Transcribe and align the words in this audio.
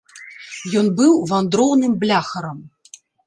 Ён 0.81 0.87
быў 1.01 1.13
вандроўным 1.33 1.93
бляхарам. 2.05 2.57